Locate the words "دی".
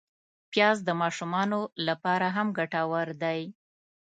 3.23-3.41